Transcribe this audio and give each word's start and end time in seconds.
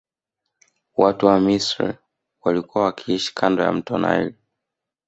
Watu 0.97 1.25
wa 1.25 1.39
misri 1.39 1.93
walikua 2.41 2.83
wakiishi 2.83 3.35
kando 3.35 3.63
ya 3.63 3.71
mto 3.73 3.97
naili 3.97 4.35